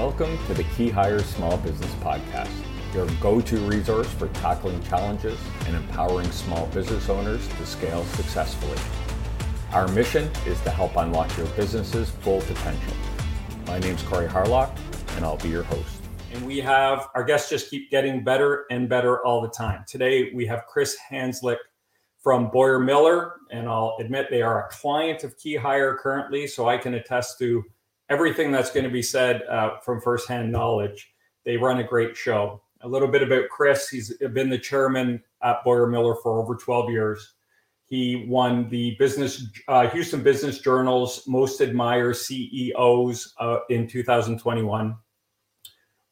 [0.00, 2.50] Welcome to the Key Hire Small Business Podcast,
[2.94, 8.78] your go to resource for tackling challenges and empowering small business owners to scale successfully.
[9.72, 12.94] Our mission is to help unlock your business's full potential.
[13.66, 14.74] My name's Corey Harlock,
[15.16, 16.00] and I'll be your host.
[16.32, 19.84] And we have our guests just keep getting better and better all the time.
[19.86, 21.58] Today we have Chris Hanslik
[22.22, 26.78] from BoyarMiller, and I'll admit they are a client of Key Hire currently, so I
[26.78, 27.62] can attest to
[28.10, 31.12] everything that's going to be said uh, from firsthand knowledge.
[31.44, 32.60] They run a great show.
[32.82, 33.88] A little bit about Chris.
[33.88, 37.34] He's been the chairman at BoyarMiller for over 12 years.
[37.84, 44.96] He won the business uh, Houston Business Journal's Most Admired CEOs uh, in 2021.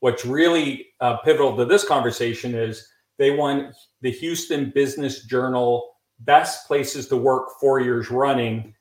[0.01, 5.89] What's really uh, pivotal to this conversation is they won the Houston Business Journal
[6.21, 8.75] Best Places to Work four years running,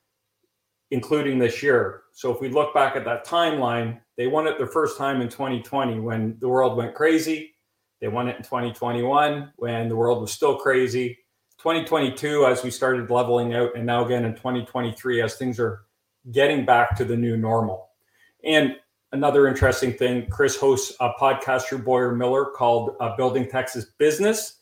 [0.92, 2.02] including this year.
[2.18, 5.30] So if we look back at that timeline, they won it the first time in
[5.30, 7.54] 2020 when the world went crazy.
[8.02, 11.20] They won it in 2021 when the world was still crazy.
[11.60, 15.84] 2022 as we started leveling out, and now again in 2023 as things are
[16.32, 17.90] getting back to the new normal.
[18.44, 18.78] And
[19.12, 24.58] another interesting thing, Chris hosts a podcast through BoyarMiller called uh, Building Texas Business.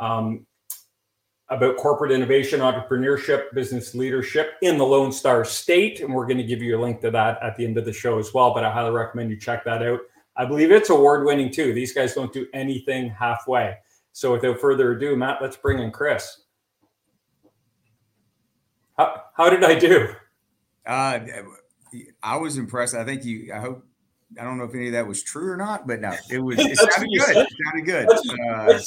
[0.00, 0.46] Um,
[1.54, 6.00] about corporate innovation, entrepreneurship, business leadership in the Lone Star State.
[6.00, 7.92] And we're going to give you a link to that at the end of the
[7.92, 8.52] show as well.
[8.52, 10.00] But I highly recommend you check that out.
[10.36, 11.72] I believe it's award winning too.
[11.72, 13.76] These guys don't do anything halfway.
[14.12, 16.42] So without further ado, Matt, let's bring in Chris.
[18.98, 20.08] How, how did I do?
[20.84, 21.20] Uh,
[22.20, 22.94] I was impressed.
[22.96, 23.84] I think you, I hope,
[24.40, 26.58] I don't know if any of that was true or not, but no, it was,
[26.58, 27.36] it sounded good.
[27.36, 28.08] It sounded good.
[28.48, 28.78] Uh,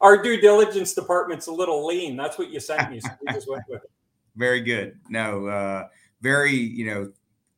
[0.00, 2.16] our due diligence department's a little lean.
[2.16, 3.00] That's what you sent me.
[3.00, 3.90] So we just went with it.
[4.36, 4.98] Very good.
[5.08, 5.88] No, uh,
[6.22, 7.12] very, you know,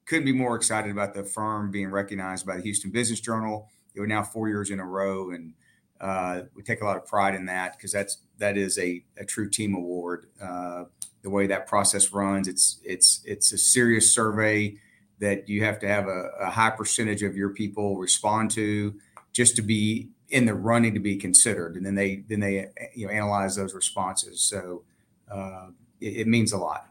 [0.07, 3.69] couldn't be more excited about the firm being recognized by the Houston Business Journal.
[3.95, 5.53] It was now four years in a row, and
[6.01, 9.25] uh, we take a lot of pride in that because that's that is a, a
[9.25, 10.27] true team award.
[10.41, 10.85] Uh,
[11.23, 14.77] the way that process runs, it's it's it's a serious survey
[15.21, 18.95] that you have to have a, a high percentage of your people respond to
[19.33, 23.07] just to be in the running to be considered, and then they then they you
[23.07, 24.41] know analyze those responses.
[24.41, 24.83] So
[25.31, 25.69] uh,
[26.01, 26.89] it, it, means a lot.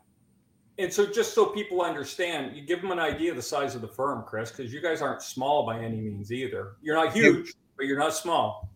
[0.78, 3.82] And so, just so people understand, you give them an idea of the size of
[3.82, 6.74] the firm, Chris, because you guys aren't small by any means either.
[6.82, 7.54] You're not huge, yeah.
[7.78, 8.70] but you're not small.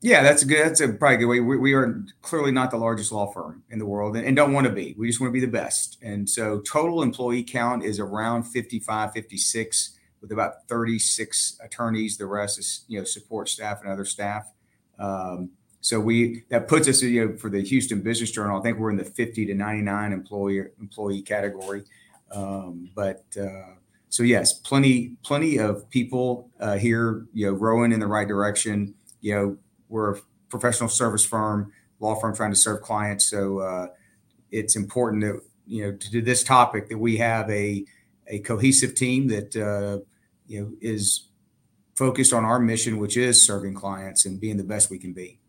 [0.00, 0.64] Yeah, that's a good.
[0.64, 1.40] That's a probably good way.
[1.40, 4.52] We, we are clearly not the largest law firm in the world, and, and don't
[4.52, 4.94] want to be.
[4.98, 5.98] We just want to be the best.
[6.02, 9.95] And so, total employee count is around 55, 56
[10.26, 12.16] with about 36 attorneys.
[12.16, 14.50] The rest is you know support staff and other staff.
[14.98, 15.50] Um,
[15.80, 18.58] so we that puts us you know for the Houston Business Journal.
[18.58, 21.84] I think we're in the 50 to 99 employee employee category.
[22.32, 23.74] Um, but uh,
[24.08, 28.94] so yes, plenty plenty of people uh, here you know rowing in the right direction.
[29.20, 29.56] You know
[29.88, 33.26] we're a professional service firm, law firm trying to serve clients.
[33.26, 33.86] So uh,
[34.50, 37.84] it's important that you know to do this topic that we have a
[38.26, 40.04] a cohesive team that uh,
[40.46, 41.28] you know is
[41.94, 45.40] focused on our mission, which is serving clients and being the best we can be.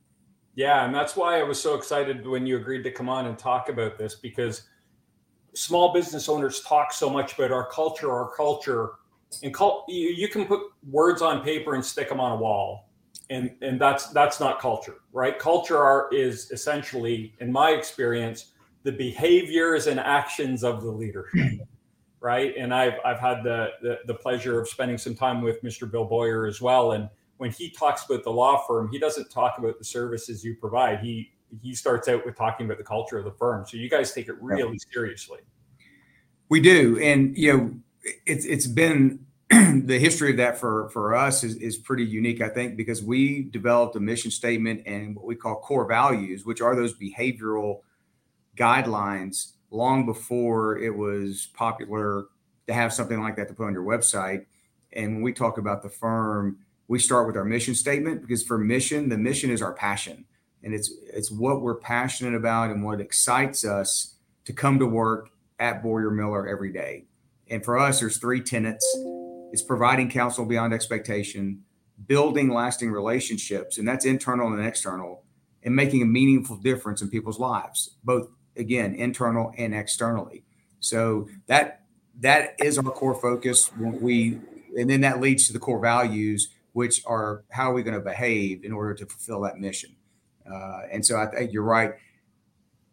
[0.56, 3.38] Yeah, and that's why I was so excited when you agreed to come on and
[3.38, 4.63] talk about this because
[5.53, 8.94] small business owners talk so much about our culture, our culture,
[9.44, 12.90] and call, you, you can put words on paper and stick them on a wall,
[13.30, 15.38] and and that's that's not culture, right?
[15.38, 18.53] Culture are, is essentially, in my experience,
[18.84, 21.59] the behaviors and actions of the leadership
[22.27, 22.53] right?
[22.57, 25.89] And I've I've had the, the, the pleasure of spending some time with Mr.
[25.89, 26.91] Bill Boyar as well.
[26.91, 30.55] And when he talks about the law firm, he doesn't talk about the services you
[30.55, 30.99] provide.
[30.99, 33.65] He he starts out with talking about the culture of the firm.
[33.65, 35.39] So you guys take it really seriously.
[36.49, 37.73] We do, and you know,
[38.25, 42.49] it's it's been the history of that for for us is, is pretty unique, I
[42.49, 46.75] think, because we developed a mission statement and what we call core values, which are
[46.75, 47.83] those behavioral
[48.57, 52.25] guidelines long before it was popular
[52.67, 54.45] to have something like that to put on your website.
[54.94, 56.57] And when we talk about the firm,
[56.88, 60.25] we start with our mission statement because for mission, the mission is our passion.
[60.63, 64.15] And it's it's what we're passionate about and what excites us
[64.45, 67.06] to come to work at BoyarMiller every day.
[67.50, 68.86] And for us, there's three tenets.
[69.51, 71.63] It's providing counsel beyond expectation,
[72.06, 75.24] building lasting relationships, and that's internal and external,
[75.63, 78.27] and making a meaningful difference in people's lives, both
[78.57, 80.44] again internal and externally.
[80.80, 81.81] So that
[82.19, 84.39] that is our core focus we
[84.77, 88.01] and then that leads to the core values which are how are we going to
[88.01, 89.95] behave in order to fulfill that mission?
[90.50, 91.94] Uh, and so i think you're right.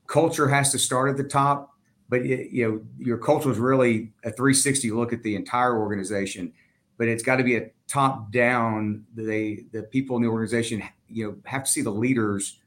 [0.06, 1.70] Culture has to start at the top
[2.08, 6.52] but it, you know your culture is really a 360 look at the entire organization
[6.96, 11.26] but it's got to be a top down, they the people in the organization, you
[11.26, 12.58] know, have to see the leaders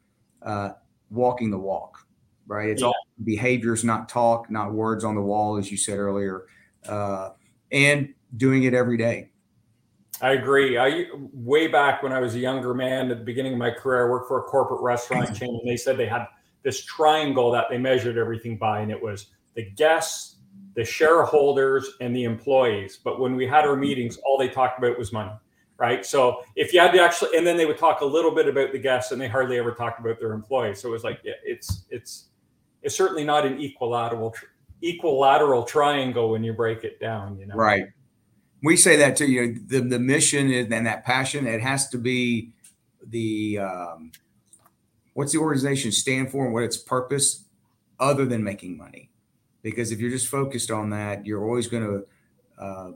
[0.42, 0.72] uh,
[1.10, 2.06] walking the walk,
[2.48, 2.70] right?
[2.70, 2.88] It's yeah.
[2.88, 6.46] all behaviors, not talk, not words on the wall, as you said earlier,
[6.88, 7.32] uh,
[7.72, 9.30] and doing it every day.
[10.22, 10.78] I agree.
[10.78, 14.08] I way back when I was a younger man at the beginning of my career,
[14.08, 16.26] I worked for a corporate restaurant chain, and they said they had
[16.64, 20.38] this triangle that they measured everything by, and it was the guests,
[20.76, 23.00] the shareholders, and the employees.
[23.04, 25.32] But when we had our meetings, all they talked about was money,
[25.78, 26.04] right?
[26.04, 28.72] So if you had to actually, and then they would talk a little bit about
[28.72, 30.82] the guests, and they hardly ever talked about their employees.
[30.82, 32.30] So it was like, yeah, it's it's
[32.82, 34.36] it's certainly not an equilateral
[34.82, 37.38] equilateral triangle when you break it down.
[37.38, 37.88] You know, right.
[38.64, 42.52] We say that to you the, the mission and that passion it has to be
[43.06, 44.12] the um,
[45.14, 47.46] what's the organization stand for and what its purpose
[48.00, 49.12] other than making money?
[49.62, 52.92] Because if you're just focused on that you're always going to uh,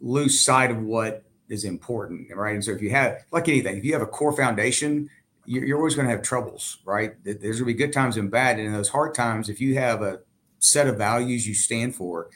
[0.00, 2.54] lose sight of what is important right?
[2.54, 5.10] And so if you have like anything if you have a core foundation
[5.44, 7.14] you're, you're always going to have troubles right?
[7.24, 9.74] There's going to be good times and bad and in those hard times if you
[9.76, 10.20] have a
[10.58, 12.30] set of values you stand for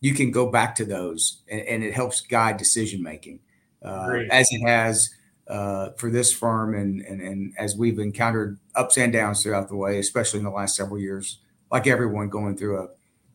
[0.00, 3.40] you can go back to those and, and it helps guide decision making.
[3.82, 5.10] Uh, as it has
[5.48, 9.76] uh, for this firm and, and and as we've encountered ups and downs throughout the
[9.76, 11.38] way especially in the last several years
[11.70, 12.88] like everyone going through a,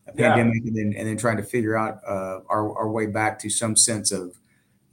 [0.08, 0.68] a pandemic yeah.
[0.68, 3.76] and then and then trying to figure out uh, our, our way back to some
[3.76, 4.36] sense of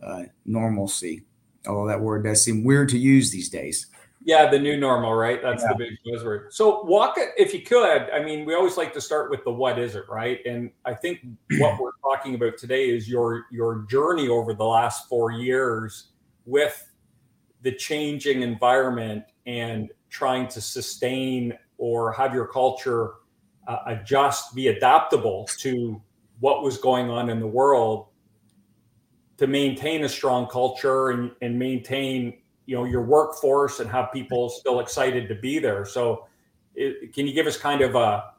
[0.02, 1.24] uh, normalcy.
[1.68, 3.88] Although that word does seem weird to use these days
[4.30, 5.42] yeah, the new normal, right?
[5.42, 5.70] That's yeah.
[5.70, 6.54] the big buzzword.
[6.54, 8.12] So walk it if you could.
[8.14, 10.40] I mean, we always like to start with the what is it, right?
[10.46, 11.26] And I think
[11.58, 16.12] what we're talking about today is your your journey over the last four years
[16.46, 16.92] with
[17.64, 23.14] the changing environment and trying to sustain or have your culture
[23.68, 26.00] uh, adjust, be adaptable to
[26.40, 28.10] what was going on in the world
[29.38, 32.39] to maintain a strong culture and, and maintain
[32.70, 35.86] you know your workforce and have people still excited to be there.
[35.86, 36.28] So,
[36.76, 38.32] it, can you give us kind of a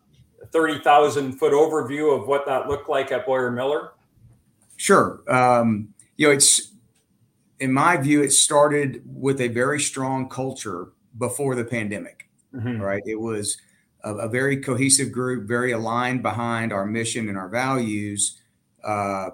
[0.53, 3.91] thirty thousand foot overview of what that looked like at BoyarMiller?
[4.77, 5.21] Sure.
[5.29, 6.73] Um, you know, it's
[7.59, 12.31] in my view, it started with a very strong culture before the pandemic.
[12.55, 12.81] Mm-hmm.
[12.81, 13.03] Right.
[13.05, 13.59] It was
[14.05, 18.41] a, a, very cohesive group, very aligned behind our mission and our values.
[18.83, 19.31] Uh,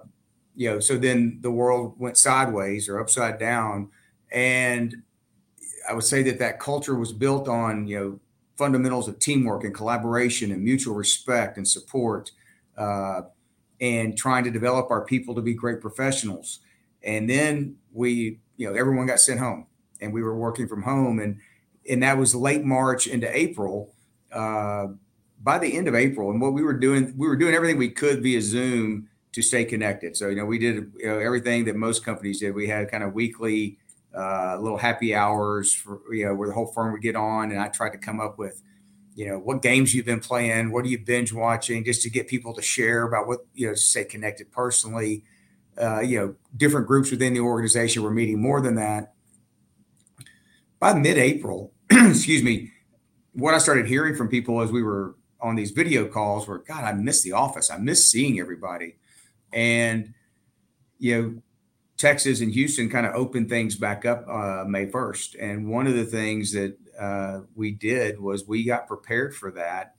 [0.54, 3.90] you know, so then the world went sideways or upside down
[4.30, 5.02] and
[5.88, 8.20] I would say that that culture was built on, you know,
[8.56, 12.32] fundamentals of teamwork and collaboration and mutual respect and support,
[12.76, 13.22] uh,
[13.80, 16.60] and trying to develop our people to be great professionals.
[17.02, 19.66] And then we, you know, everyone got sent home,
[20.00, 21.38] and we were working from home, and
[21.88, 23.92] and that was late March into April.
[24.32, 24.88] Uh,
[25.42, 27.90] by the end of April, and what we were doing, we were doing everything we
[27.90, 30.16] could via Zoom to stay connected.
[30.16, 32.54] So you know, we did you know, everything that most companies did.
[32.54, 33.78] We had kind of weekly
[34.16, 37.60] uh, little happy hours for you know where the whole firm would get on, and
[37.60, 38.62] I tried to come up with
[39.14, 42.28] you know what games you've been playing, what are you binge watching, just to get
[42.28, 45.24] people to share about what you know, stay connected personally.
[45.80, 49.12] Uh, you know, different groups within the organization were meeting more than that.
[50.78, 52.70] By mid-April, excuse me,
[53.34, 56.84] what I started hearing from people as we were on these video calls were, God,
[56.84, 57.70] I miss the office.
[57.70, 58.96] I miss seeing everybody.
[59.52, 60.14] And,
[60.98, 61.42] you know,
[61.96, 65.36] Texas and Houston kind of opened things back up uh, May 1st.
[65.40, 69.94] And one of the things that uh, we did was we got prepared for that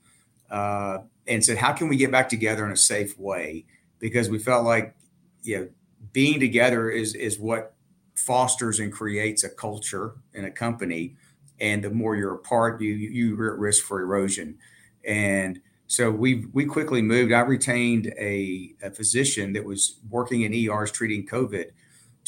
[0.50, 3.64] uh, and said, how can we get back together in a safe way?
[3.98, 4.94] Because we felt like,
[5.42, 5.68] you know,
[6.12, 7.74] being together is, is what
[8.14, 11.16] fosters and creates a culture in a company.
[11.60, 14.58] And the more you're apart, you, you're at risk for erosion.
[15.04, 17.32] And so we we quickly moved.
[17.32, 21.70] I retained a, a physician that was working in ERs treating COVID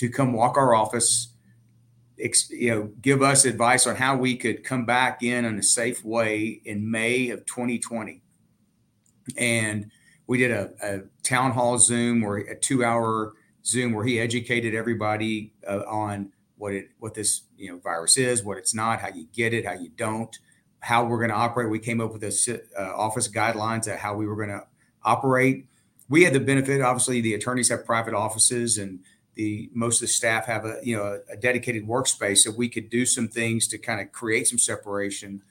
[0.00, 1.34] to come walk our office,
[2.48, 6.02] you know, give us advice on how we could come back in in a safe
[6.02, 8.22] way in May of 2020.
[9.36, 9.90] And
[10.26, 14.74] we did a, a town hall Zoom or a two hour Zoom where he educated
[14.74, 19.08] everybody uh, on what it what this you know virus is, what it's not, how
[19.08, 20.34] you get it, how you don't,
[20.78, 21.68] how we're going to operate.
[21.68, 24.64] We came up with a uh, office guidelines of how we were going to
[25.04, 25.66] operate.
[26.08, 29.00] We had the benefit, obviously, the attorneys have private offices and
[29.40, 32.90] the most of the staff have a you know a dedicated workspace so we could
[32.90, 35.42] do some things to kind of create some separation.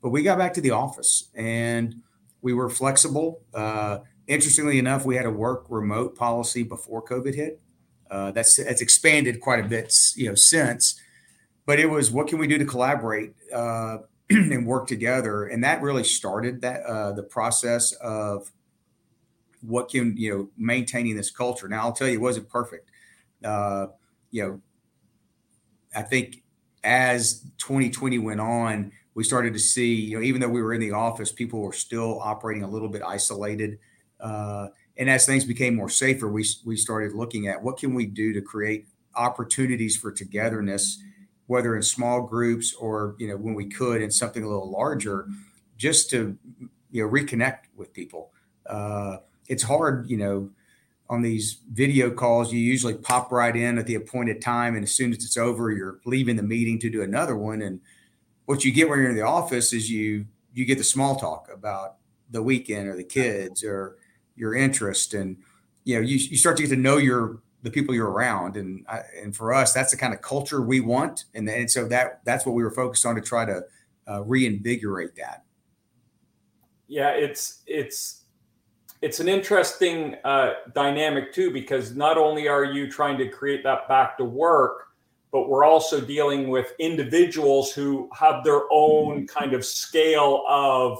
[0.00, 1.96] But we got back to the office and
[2.42, 3.40] we were flexible.
[3.52, 3.98] Uh,
[4.28, 7.60] interestingly enough we had a work remote policy before covid hit.
[8.08, 11.00] Uh, that's that's expanded quite a bit you know since.
[11.66, 13.98] But it was what can we do to collaborate uh,
[14.30, 15.46] and work together?
[15.46, 18.52] And that really started that uh, the process of
[19.60, 21.66] what can you know maintaining this culture.
[21.66, 22.90] Now i'll tell you it wasn't perfect
[23.44, 23.86] uh,
[24.30, 24.60] you know,
[25.94, 26.42] I think
[26.82, 30.80] as 2020 went on, we started to see, you know, even though we were in
[30.80, 33.78] the office, people were still operating a little bit isolated.
[34.20, 38.06] Uh, and as things became more safer, we we started looking at what can we
[38.06, 38.86] do to create
[39.16, 41.02] opportunities for togetherness,
[41.46, 45.28] whether in small groups or you know when we could in something a little larger,
[45.76, 46.36] just to
[46.90, 48.30] you know reconnect with people.
[48.66, 50.50] Uh, it's hard, you know,
[51.14, 52.52] on these video calls.
[52.52, 55.70] You usually pop right in at the appointed time, and as soon as it's over,
[55.70, 57.62] you're leaving the meeting to do another one.
[57.62, 57.80] And
[58.46, 61.48] what you get when you're in the office is you you get the small talk
[61.52, 61.96] about
[62.30, 63.96] the weekend or the kids or
[64.36, 65.38] your interest, and
[65.84, 68.84] you know you, you start to get to know your the people you're around, and
[68.88, 72.20] I, and for us, that's the kind of culture we want, and, and so that
[72.24, 73.62] that's what we were focused on to try to
[74.08, 75.44] uh, reinvigorate that.
[76.88, 78.23] Yeah, it's it's
[79.04, 83.86] it's an interesting uh, dynamic too because not only are you trying to create that
[83.86, 84.88] back to work
[85.30, 90.98] but we're also dealing with individuals who have their own kind of scale of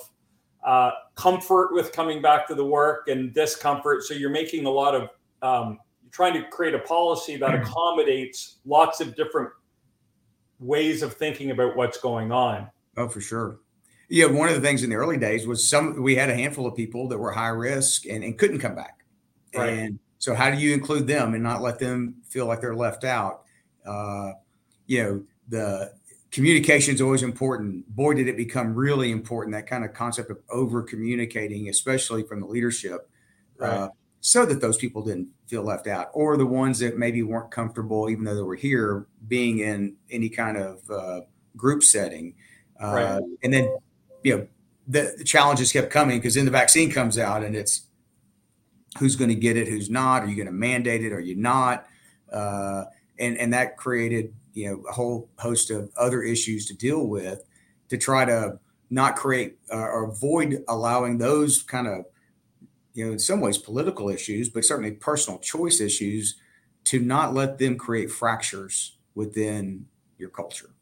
[0.67, 4.03] uh, comfort with coming back to the work and discomfort.
[4.03, 5.09] So you're making a lot of
[5.41, 5.79] um,
[6.11, 9.51] trying to create a policy that accommodates lots of different
[10.59, 12.69] ways of thinking about what's going on.
[12.97, 13.61] Oh for sure
[14.09, 16.67] yeah, one of the things in the early days was some we had a handful
[16.67, 19.05] of people that were high risk and, and couldn't come back.
[19.55, 19.71] Right.
[19.71, 23.05] And so how do you include them and not let them feel like they're left
[23.05, 23.43] out?
[23.87, 24.33] Uh,
[24.87, 25.93] you know, the
[26.31, 27.89] communication is always important.
[27.95, 32.41] Boy, did it become really important, that kind of concept of over communicating, especially from
[32.41, 33.09] the leadership.
[33.61, 33.73] Uh, right.
[33.73, 33.89] Uh,
[34.21, 38.09] so that those people didn't feel left out, or the ones that maybe weren't comfortable,
[38.09, 41.21] even though they were here, being in any kind of uh,
[41.59, 42.35] group setting.
[42.83, 43.23] Uh, right.
[43.43, 43.77] And then
[44.25, 44.47] you know,
[44.88, 47.87] the, challenges kept coming because then the vaccine comes out and it's
[48.99, 50.23] who's going to get it, who's not.
[50.23, 51.12] Are you going to mandate it?
[51.12, 51.87] Are you not?
[52.33, 52.85] Uh,
[53.19, 57.45] and and that created you know a whole host of other issues to deal with
[57.88, 58.59] to try to
[58.90, 62.04] not create uh, or avoid allowing those kind of
[62.93, 66.37] you know in some ways political issues but certainly personal choice issues
[66.85, 69.87] to not let them create fractures within
[70.19, 70.74] your culture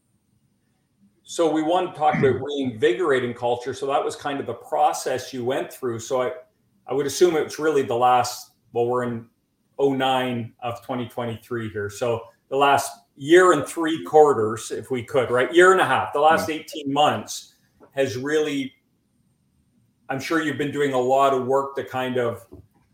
[1.33, 3.73] so we want to talk about reinvigorating culture.
[3.73, 6.01] So that was kind of the process you went through.
[6.01, 6.33] So I,
[6.87, 9.27] I would assume it's really the last, well, we're in
[9.81, 11.89] 09 of 2023 here.
[11.89, 15.51] So the last year and three quarters, if we could, right?
[15.55, 17.55] Year and a half, the last 18 months
[17.93, 18.75] has really,
[20.11, 22.45] I'm sure you've been doing a lot of work to kind of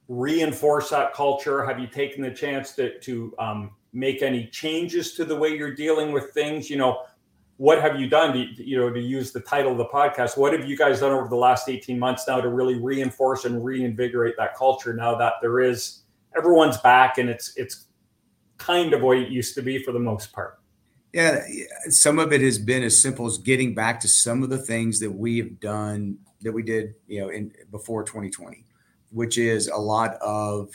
[0.07, 1.65] reinforce that culture.
[1.65, 5.75] Have you taken the chance to, to um, make any changes to the way you're
[5.75, 6.71] dealing with things?
[6.71, 7.03] You know,
[7.59, 10.39] what have you done to, you know to use the title of the podcast?
[10.39, 13.63] What have you guys done over the last 18 months now to really reinforce and
[13.63, 16.03] reinvigorate that culture now that there is
[16.37, 17.87] everyone's back and it's it's
[18.57, 20.61] kind of what it used to be for the most part?
[21.13, 21.43] Yeah
[21.89, 25.01] some of it has been as simple as getting back to some of the things
[25.01, 28.65] that we have done that we did you know in before 2020
[29.11, 30.71] which is a lot of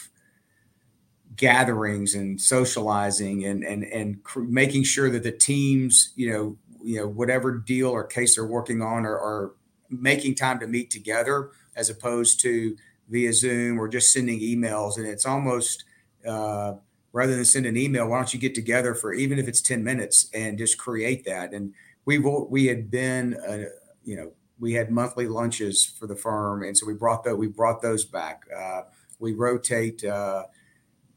[1.36, 7.00] gatherings and socializing and and and cr- making sure that the teams you know you
[7.00, 9.54] know whatever deal or case they're working on or, or
[9.90, 12.76] making time to meet together as opposed to
[13.10, 14.98] via Zoom or just sending emails.
[14.98, 15.84] And it's almost
[16.28, 16.74] uh,
[17.12, 19.84] rather than send an email, why don't you get together for even if it's 10
[19.84, 21.54] minutes and just create that?
[21.54, 21.74] And
[22.06, 23.66] we we had been, uh,
[24.04, 27.48] you know, we had monthly lunches for the firm, and so we brought that we
[27.48, 28.44] brought those back.
[28.56, 28.82] Uh,
[29.20, 30.04] we rotate.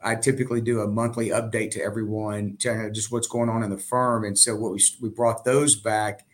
[0.02, 3.78] I typically do a monthly update to everyone, to just what's going on in the
[3.78, 4.24] firm.
[4.24, 6.26] And so what we we brought those back,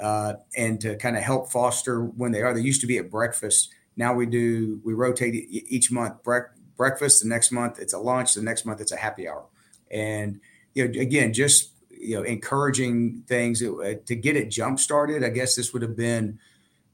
[0.00, 2.54] uh, and to kind of help foster when they are.
[2.54, 3.70] They used to be at breakfast.
[3.96, 7.22] Now we do we rotate each month bre- breakfast.
[7.22, 8.34] The next month it's a lunch.
[8.34, 9.46] The next month it's a happy hour.
[9.90, 10.40] And
[10.74, 15.24] you know, again, just you know, encouraging things uh, to get it jump started.
[15.24, 16.38] I guess this would have been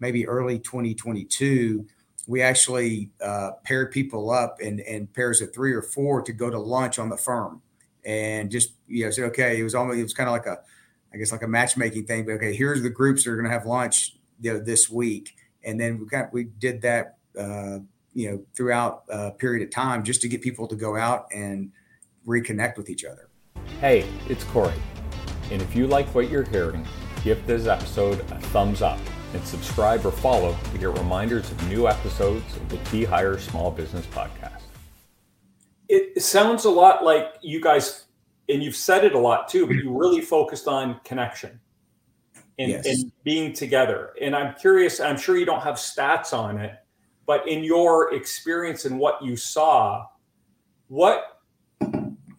[0.01, 1.87] maybe early 2022
[2.27, 6.51] we actually uh, paired people up in, in pairs of three or four to go
[6.51, 7.63] to lunch on the firm.
[8.05, 10.59] And just you know said okay it was almost it was kind of like a
[11.15, 13.51] i guess like a matchmaking thing but okay here's the groups that are going to
[13.51, 15.37] have lunch you know this week.
[15.65, 17.79] And then we of, we did that uh,
[18.13, 21.73] you know throughout a period of time just to get people to go out and
[22.27, 23.29] reconnect with each other.
[23.81, 24.75] Hey it's corey.
[25.51, 26.87] And if you like what you're hearing
[27.23, 28.99] give this episode a thumbs up
[29.35, 33.71] and subscribe or follow to get reminders of new episodes of the Key Hire Small
[33.71, 34.63] Business Podcast.
[35.89, 38.05] It sounds a lot like you guys,
[38.49, 41.61] and you've said it a lot too, but you really focused on connection
[42.59, 42.87] and, yes.
[42.87, 44.15] and being together.
[44.21, 46.75] And I'm curious, I'm sure you don't have stats on it,
[47.27, 50.07] but in your experience and what you saw,
[50.89, 51.34] what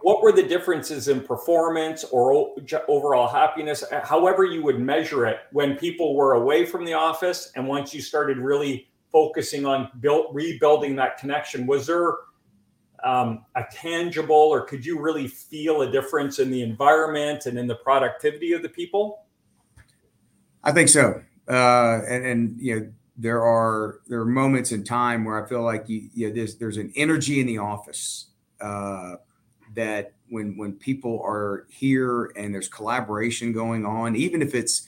[0.06, 2.54] what were the differences in performance or
[2.88, 7.68] overall happiness, however you would measure it, when people were away from the office and
[7.68, 11.66] once you started really focusing on build, rebuilding that connection?
[11.66, 12.18] Was there
[13.04, 17.66] um, a tangible, or could you really feel a difference in the environment and in
[17.66, 19.26] the productivity of the people?
[20.64, 21.20] I think so,
[21.50, 25.64] uh, and, and you know there are there are moments in time where I feel
[25.64, 28.28] like you, you know, there's there's an energy in the office
[28.62, 29.16] uh,
[29.76, 34.88] that when when people are here and there's collaboration going on, even if it's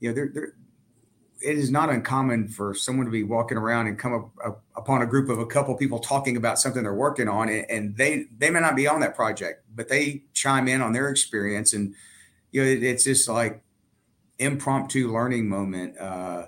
[0.00, 0.52] you know there
[1.40, 5.02] it is not uncommon for someone to be walking around and come up, up, upon
[5.02, 8.26] a group of a couple people talking about something they're working on and, and, they
[8.38, 11.72] they may not be on that project but they chime in on their experience.
[11.72, 11.94] And
[12.52, 13.62] you know it, it's just like
[14.38, 16.46] impromptu learning moment uh,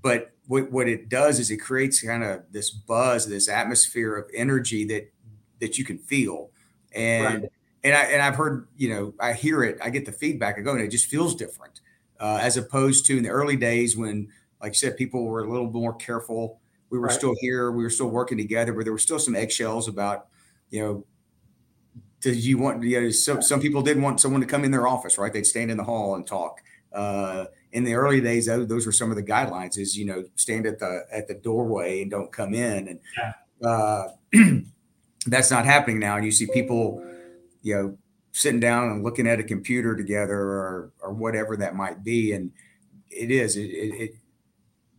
[0.00, 4.28] but what, what it does is it creates kind of this buzz this atmosphere of
[4.34, 5.12] energy that
[5.60, 6.50] that you can feel
[6.96, 7.52] and right.
[7.84, 10.62] and I and I've heard you know I hear it I get the feedback I
[10.62, 11.80] go and it just feels different
[12.20, 14.28] uh, as opposed to in the early days when,
[14.60, 16.60] like I said, people were a little more careful.
[16.90, 17.16] We were right.
[17.16, 20.28] still here, we were still working together, but there were still some eggshells about,
[20.70, 21.04] you know,
[22.20, 24.88] did you want, you know, some, some people didn't want someone to come in their
[24.88, 25.32] office, right?
[25.32, 26.62] They'd stand in the hall and talk.
[26.92, 30.64] Uh, in the early days, those were some of the guidelines: is you know, stand
[30.64, 33.68] at the at the doorway and don't come in, and yeah.
[33.68, 34.08] uh,
[35.26, 36.16] that's not happening now.
[36.16, 37.04] And you see people,
[37.62, 37.98] you know,
[38.36, 42.52] sitting down and looking at a computer together or or whatever that might be and
[43.10, 44.14] it is it, it,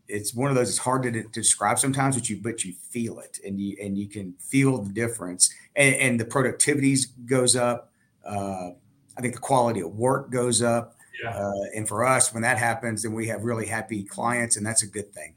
[0.08, 3.20] it's one of those it's hard to, to, describe sometimes but you but you feel
[3.20, 7.92] it and you and you can feel the difference and, and the productivity goes up
[8.26, 8.70] uh,
[9.18, 11.30] i think the quality of work goes up yeah.
[11.30, 14.82] uh, and for us when that happens then we have really happy clients and that's
[14.82, 15.36] a good thing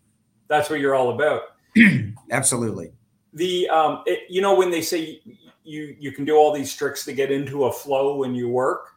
[0.49, 1.42] that's what you're all about
[2.30, 2.92] absolutely
[3.33, 5.21] the um, it, you know when they say
[5.65, 8.89] you you can do all these tricks to get into a flow when you work.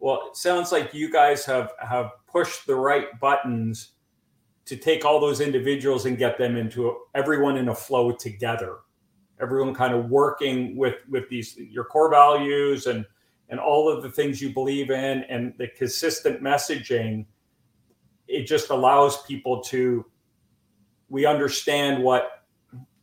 [0.00, 3.92] Well, it sounds like you guys have have pushed the right buttons
[4.66, 8.76] to take all those individuals and get them into a, everyone in a flow together.
[9.40, 13.06] Everyone kind of working with with these your core values and
[13.48, 17.24] and all of the things you believe in and the consistent messaging.
[18.26, 20.04] It just allows people to
[21.08, 22.37] we understand what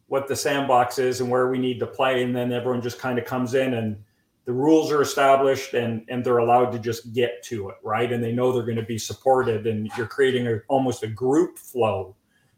[0.08, 3.18] what the sandbox is and where we need to play and then everyone just kind
[3.18, 3.98] of comes in and
[4.46, 8.12] the rules are established and and they're allowed to just get to it right?
[8.12, 11.58] And they know they're going to be supported and you're creating a, almost a group
[11.58, 12.15] flow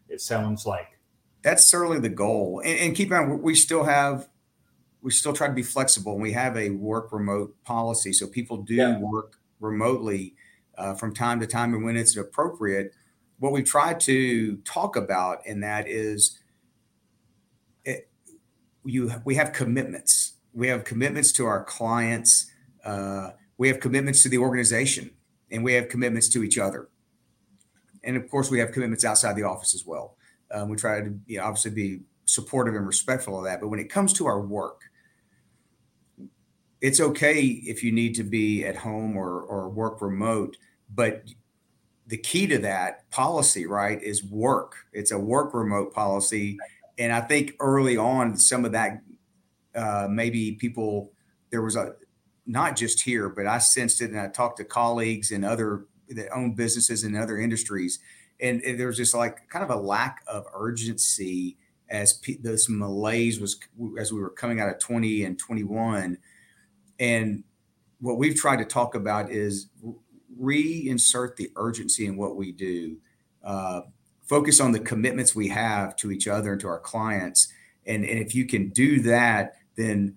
[0.09, 0.99] it sounds like.
[1.41, 2.61] That's certainly the goal.
[2.63, 4.27] And, and keep in mind we still have
[5.01, 8.57] we still try to be flexible and we have a work remote policy so people
[8.57, 8.99] do yeah.
[8.99, 10.35] work remotely
[10.77, 12.93] uh, from time to time and when it's appropriate.
[13.39, 16.39] What we try to talk about in that is
[18.87, 20.33] you we have commitments.
[20.53, 22.49] We have commitments to our clients.
[22.83, 25.11] Uh, we have commitments to the organization,
[25.51, 26.89] and we have commitments to each other.
[28.03, 30.15] And of course, we have commitments outside the office as well.
[30.51, 33.59] Um, we try to you know, obviously be supportive and respectful of that.
[33.59, 34.81] But when it comes to our work,
[36.79, 40.57] it's okay if you need to be at home or, or work remote,
[40.93, 41.23] but
[42.05, 44.75] the key to that policy, right, is work.
[44.93, 46.57] It's a work remote policy
[46.97, 49.01] and I think early on, some of that
[49.75, 51.11] uh, maybe people
[51.49, 51.93] there was a
[52.45, 56.31] not just here, but I sensed it, and I talked to colleagues and other that
[56.33, 57.99] own businesses in other industries,
[58.39, 61.57] and, and there was just like kind of a lack of urgency
[61.89, 63.59] as p- this malaise was
[63.99, 66.17] as we were coming out of 20 and 21
[66.99, 67.43] and
[67.99, 69.67] what we've tried to talk about is
[70.39, 72.97] reinsert the urgency in what we do.
[73.43, 73.81] Uh,
[74.27, 77.51] focus on the commitments we have to each other and to our clients.
[77.85, 80.15] And, and if you can do that, then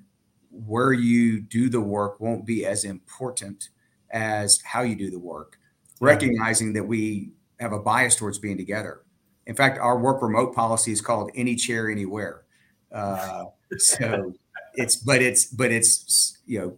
[0.50, 3.68] where you do the work won't be as important
[4.10, 5.58] as how you do the work,
[6.00, 9.02] recognizing that we have a bias towards being together.
[9.46, 12.42] In fact, our work remote policy is called any chair, anywhere.
[12.90, 13.44] Uh,
[13.76, 14.32] so
[14.74, 16.76] it's, but it's, but it's, you know,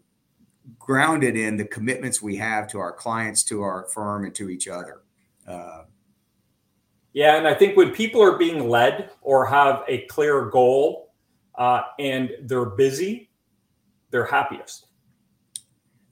[0.78, 4.68] grounded in the commitments we have to our clients, to our firm, and to each
[4.68, 5.00] other.
[5.46, 5.84] Uh,
[7.12, 11.12] yeah, and I think when people are being led or have a clear goal
[11.56, 13.30] uh, and they're busy,
[14.10, 14.86] they're happiest.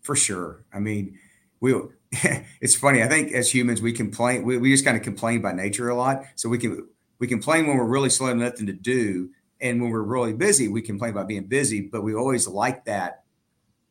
[0.03, 0.65] For sure.
[0.73, 1.19] I mean,
[1.61, 1.75] we.
[2.61, 3.03] it's funny.
[3.03, 4.45] I think as humans, we complain.
[4.45, 6.25] We, we just kind of complain by nature a lot.
[6.35, 9.91] So we can we complain when we're really slow and nothing to do, and when
[9.91, 11.83] we're really busy, we complain about being busy.
[11.83, 13.25] But we always like that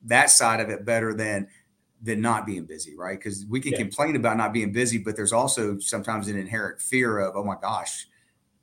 [0.03, 1.47] that side of it better than
[2.01, 3.17] than not being busy, right?
[3.17, 3.79] Because we can yeah.
[3.79, 7.55] complain about not being busy, but there's also sometimes an inherent fear of, oh my
[7.61, 8.07] gosh,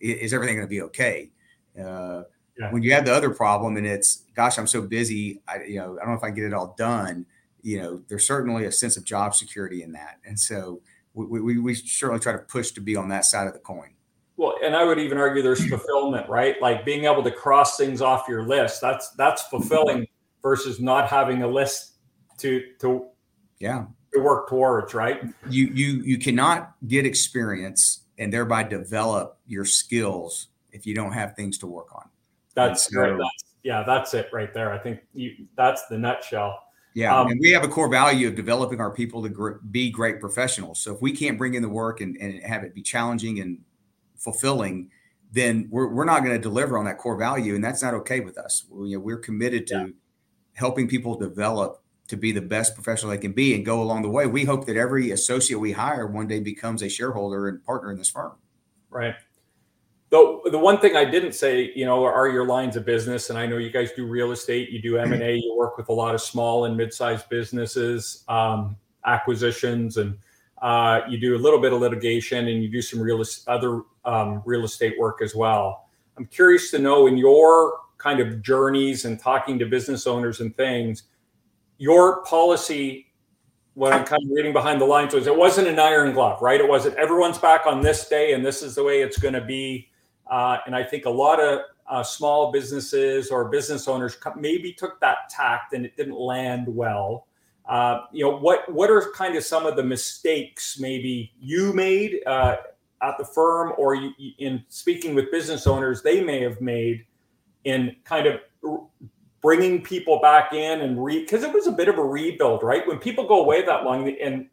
[0.00, 1.30] is everything going to be okay?
[1.78, 2.22] Uh,
[2.58, 2.70] yeah.
[2.70, 5.98] when you have the other problem and it's, gosh, I'm so busy, I, you know,
[6.00, 7.26] I don't know if I can get it all done.
[7.62, 10.80] You know, there's certainly a sense of job security in that, and so
[11.14, 13.90] we, we, we certainly try to push to be on that side of the coin.
[14.36, 16.60] Well, and I would even argue there's fulfillment, right?
[16.60, 18.80] Like being able to cross things off your list.
[18.80, 20.06] That's that's fulfilling
[20.42, 21.94] versus not having a list
[22.38, 23.08] to to
[23.58, 25.22] yeah to work towards, right?
[25.48, 31.36] You you you cannot get experience and thereby develop your skills if you don't have
[31.36, 32.08] things to work on.
[32.54, 33.18] That's so, right.
[33.18, 34.72] That's, yeah, that's it right there.
[34.72, 36.62] I think you, that's the nutshell.
[36.94, 39.90] Yeah, um, and we have a core value of developing our people to gr- be
[39.90, 40.80] great professionals.
[40.80, 43.58] So if we can't bring in the work and, and have it be challenging and
[44.16, 44.90] fulfilling,
[45.30, 48.20] then we're, we're not going to deliver on that core value, and that's not okay
[48.20, 48.64] with us.
[48.70, 49.86] We, you know, we're committed to yeah.
[50.54, 54.08] helping people develop to be the best professional they can be and go along the
[54.08, 54.26] way.
[54.26, 57.98] We hope that every associate we hire one day becomes a shareholder and partner in
[57.98, 58.36] this firm.
[58.90, 59.14] Right.
[60.10, 63.28] The, the one thing I didn't say, you know, are your lines of business.
[63.28, 65.92] And I know you guys do real estate, you do M&A, you work with a
[65.92, 70.16] lot of small and mid-sized businesses, um, acquisitions, and
[70.62, 74.42] uh, you do a little bit of litigation and you do some real other um,
[74.46, 75.88] real estate work as well.
[76.16, 80.56] I'm curious to know in your kind of journeys and talking to business owners and
[80.56, 81.04] things,
[81.78, 83.12] your policy,
[83.74, 86.60] what I'm kind of reading behind the lines was it wasn't an iron glove, right?
[86.60, 89.44] It wasn't everyone's back on this day and this is the way it's going to
[89.44, 89.88] be.
[90.30, 94.98] Uh, and I think a lot of uh, small businesses or business owners maybe took
[95.00, 97.26] that tact and it didn't land well.
[97.68, 102.20] Uh, you know, what what are kind of some of the mistakes maybe you made
[102.24, 102.56] uh,
[103.02, 107.04] at the firm, or you, in speaking with business owners, they may have made
[107.64, 108.40] in kind of
[109.46, 112.84] bringing people back in and re because it was a bit of a rebuild, right?
[112.84, 114.48] When people go away that long and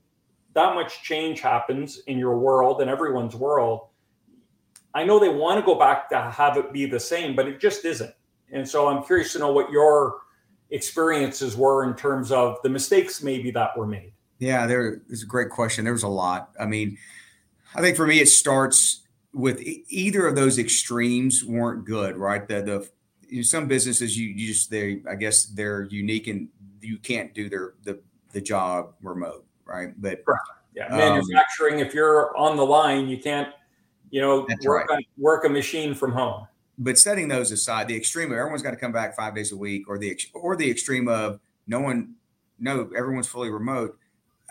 [0.54, 3.88] that much change happens in your world and everyone's world,
[4.94, 7.60] I know they want to go back to have it be the same, but it
[7.60, 8.14] just isn't.
[8.52, 10.20] And so I'm curious to know what your
[10.70, 14.14] experiences were in terms of the mistakes maybe that were made.
[14.38, 15.86] Yeah, there is a great question.
[15.86, 16.52] There was a lot.
[16.60, 17.00] I mean,
[17.74, 19.02] I think for me, it starts
[19.34, 22.48] with either of those extremes weren't good, right?
[22.48, 22.90] The the
[23.34, 26.50] you know, some businesses you, you just they I guess they're unique and
[26.82, 28.00] you can't do their the
[28.32, 30.00] the job remote, right?
[30.00, 30.24] But
[30.76, 31.80] yeah, um, manufacturing.
[31.80, 33.50] If you're on the line, you can't
[34.12, 35.08] you know work right.
[35.18, 36.48] work a machine from home.
[36.78, 39.58] But setting those aside, the extreme of everyone's got to come back five days a
[39.58, 42.14] week, or the or the extreme of no one,
[42.60, 43.98] no everyone's fully remote.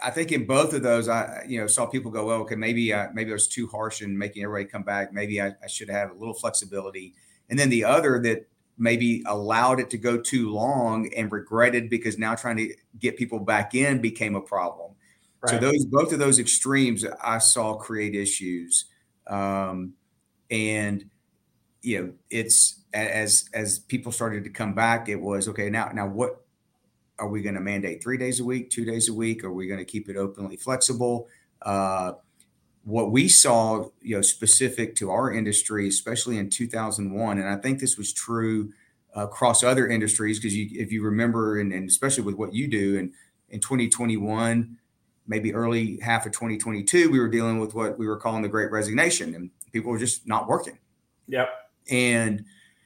[0.02, 2.92] I think in both of those, I you know saw people go, well, okay, maybe
[2.92, 5.12] I, maybe I was too harsh in making everybody come back.
[5.12, 7.14] Maybe I, I should have a little flexibility.
[7.48, 12.18] And then the other that maybe allowed it to go too long and regretted because
[12.18, 14.92] now trying to get people back in became a problem.
[15.40, 15.50] Right.
[15.50, 18.86] So those both of those extremes I saw create issues,
[19.26, 19.94] um,
[20.50, 21.08] and
[21.82, 25.68] you know it's as as people started to come back, it was okay.
[25.68, 26.44] Now now what
[27.18, 28.02] are we going to mandate?
[28.02, 29.44] Three days a week, two days a week?
[29.44, 31.28] Are we going to keep it openly flexible?
[31.60, 32.12] Uh,
[32.84, 37.78] what we saw, you know, specific to our industry, especially in 2001, and I think
[37.78, 38.72] this was true
[39.14, 42.98] across other industries, because you, if you remember, and, and, especially with what you do,
[42.98, 43.12] and
[43.50, 44.76] in 2021,
[45.26, 48.70] maybe early half of 2022, we were dealing with what we were calling the Great
[48.70, 50.78] Resignation, and people were just not working.
[51.28, 51.50] Yep.
[51.90, 52.44] And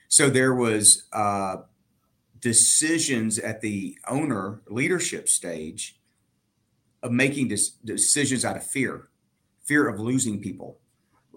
[0.08, 1.58] so there was uh,
[2.40, 6.00] decisions at the owner leadership stage
[7.02, 7.48] of making
[7.84, 9.08] decisions out of fear
[9.66, 10.78] fear of losing people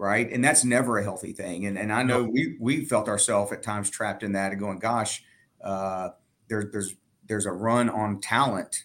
[0.00, 0.32] right?
[0.32, 1.66] And that's never a healthy thing.
[1.66, 4.78] And, and i know we we felt ourselves at times trapped in that and going
[4.78, 5.22] gosh
[5.62, 6.08] uh,
[6.48, 6.94] there, there's
[7.28, 8.84] there's a run on talent.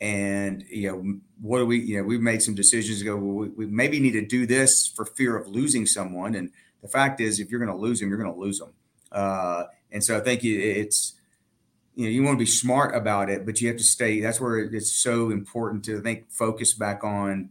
[0.00, 3.34] And you know what do we you know we've made some decisions to go well,
[3.34, 6.34] we, we maybe need to do this for fear of losing someone.
[6.34, 8.72] And the fact is if you're going to lose them you're going to lose them.
[9.12, 11.14] Uh, and so i think it's
[11.94, 14.40] you know you want to be smart about it but you have to stay that's
[14.40, 17.50] where it's so important to think focus back on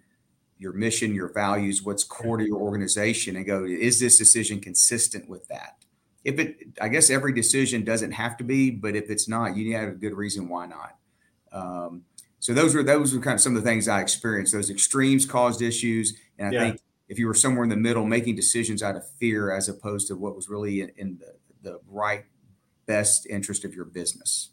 [0.63, 5.29] your mission, your values, what's core to your organization, and go, is this decision consistent
[5.29, 5.75] with that?
[6.23, 9.65] If it, I guess every decision doesn't have to be, but if it's not, you
[9.65, 10.95] need to have a good reason why not.
[11.51, 12.03] Um,
[12.39, 14.53] so those were those were kind of some of the things I experienced.
[14.53, 16.59] Those extremes caused issues, and I yeah.
[16.61, 20.07] think if you were somewhere in the middle, making decisions out of fear as opposed
[20.07, 21.35] to what was really in, in the,
[21.69, 22.25] the right
[22.85, 24.49] best interest of your business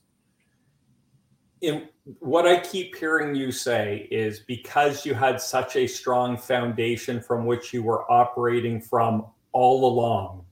[1.61, 7.21] in what I keep hearing you say is because you had such a strong foundation
[7.21, 10.45] from which you were operating from all along,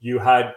[0.00, 0.52] you had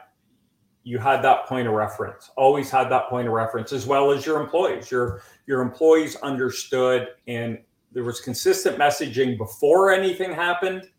[0.84, 2.32] you had that point of reference.
[2.38, 4.90] Always had that point of reference, as well as your employees.
[4.92, 7.60] Your your employees understood, and
[7.92, 10.90] there was consistent messaging before anything happened,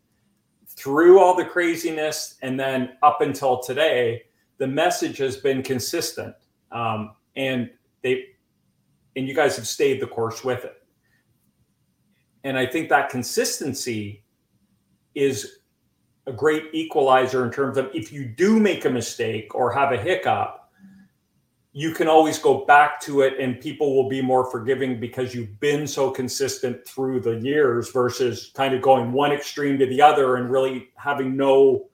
[0.67, 4.23] through all the craziness, and then up until today
[4.57, 6.35] the message has been consistent,
[6.71, 7.69] um, and
[8.03, 8.25] they
[9.15, 10.77] and you guys have stayed the course with it.
[12.43, 14.23] And I think that consistency
[15.13, 15.59] is
[16.27, 19.97] a great equalizer in terms of if you do make a mistake or have a
[19.97, 20.57] hiccup,
[21.73, 25.57] you can always go back to it and people will be more forgiving because you've
[25.59, 30.35] been so consistent through the years versus kind of going one extreme to the other
[30.35, 31.89] and really having no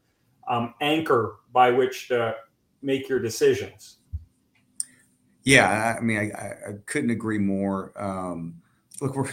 [0.49, 2.33] um, anchor by which to
[2.81, 3.96] make your decisions.
[5.47, 7.93] Yeah, I mean, I, I couldn't agree more.
[7.95, 8.61] Um,
[8.99, 9.29] look, we're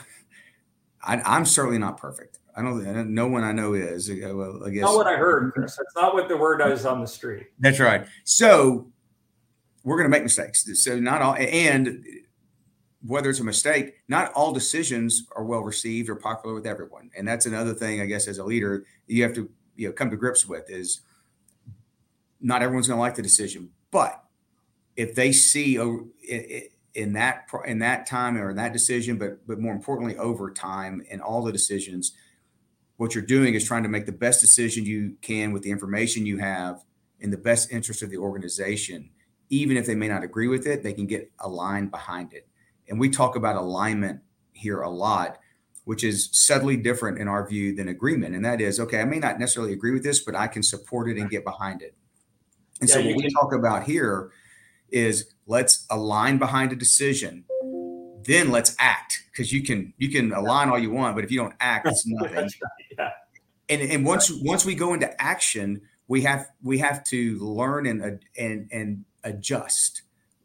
[1.02, 2.38] I, am certainly not perfect.
[2.56, 3.12] I don't.
[3.12, 4.08] No one I know is.
[4.10, 5.76] Well, I guess not what I heard, Chris.
[5.76, 7.48] That's not what the word is on the street.
[7.58, 8.06] That's right.
[8.22, 8.92] So
[9.82, 10.64] we're going to make mistakes.
[10.82, 12.04] So not all, and
[13.04, 17.10] whether it's a mistake, not all decisions are well received or popular with everyone.
[17.16, 20.10] And that's another thing, I guess, as a leader, you have to you know come
[20.10, 21.00] to grips with is
[22.40, 24.23] not everyone's going to like the decision, but
[24.96, 25.76] if they see
[26.94, 31.02] in that in that time or in that decision, but but more importantly over time
[31.08, 32.12] in all the decisions,
[32.96, 36.26] what you're doing is trying to make the best decision you can with the information
[36.26, 36.84] you have
[37.20, 39.10] in the best interest of the organization.
[39.50, 42.48] Even if they may not agree with it, they can get aligned behind it.
[42.88, 44.20] And we talk about alignment
[44.52, 45.38] here a lot,
[45.84, 48.34] which is subtly different in our view than agreement.
[48.34, 51.10] And that is, okay, I may not necessarily agree with this, but I can support
[51.10, 51.94] it and get behind it.
[52.80, 54.30] And yeah, so what we talk about here
[54.90, 57.44] is let's align behind a decision
[58.24, 61.38] then let's act because you can you can align all you want but if you
[61.38, 62.48] don't act it's nothing.
[62.98, 63.10] yeah.
[63.68, 68.20] and and once once we go into action we have we have to learn and
[68.36, 70.02] and and adjust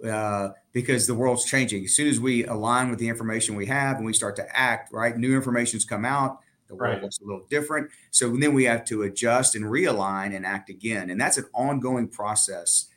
[0.08, 1.84] uh, because the world's changing.
[1.84, 4.94] As soon as we align with the information we have and we start to act
[4.94, 7.02] right new information's come out the world right.
[7.02, 7.90] looks a little different.
[8.12, 11.10] So then we have to adjust and realign and act again.
[11.10, 12.89] And that's an ongoing process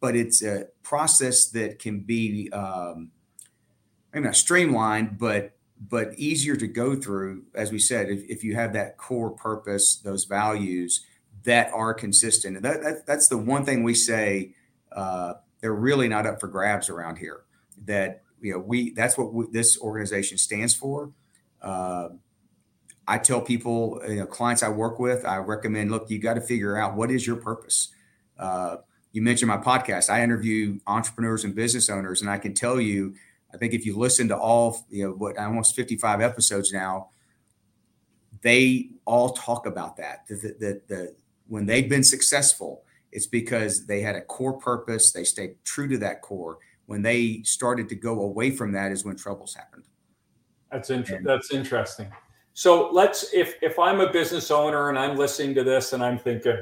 [0.00, 3.10] but it's a process that can be um,
[4.12, 5.52] maybe not streamlined, but
[5.88, 7.44] but easier to go through.
[7.54, 11.06] As we said, if, if you have that core purpose, those values
[11.44, 14.54] that are consistent, and that, that that's the one thing we say
[14.92, 17.42] uh, they're really not up for grabs around here.
[17.84, 21.12] That you know we that's what we, this organization stands for.
[21.62, 22.10] Uh,
[23.06, 26.40] I tell people, you know, clients I work with, I recommend, look, you got to
[26.40, 27.88] figure out what is your purpose.
[28.38, 28.76] Uh,
[29.12, 30.10] you mentioned my podcast.
[30.10, 33.14] I interview entrepreneurs and business owners, and I can tell you,
[33.52, 37.10] I think if you listen to all, you know, what almost 55 episodes now,
[38.42, 40.26] they all talk about that.
[40.28, 41.14] That the, the, the,
[41.48, 45.12] when they've been successful, it's because they had a core purpose.
[45.12, 46.58] They stayed true to that core.
[46.86, 49.84] When they started to go away from that, is when troubles happened.
[50.70, 51.24] That's interesting.
[51.24, 52.12] That's interesting.
[52.52, 56.18] So let's if if I'm a business owner and I'm listening to this and I'm
[56.18, 56.58] thinking,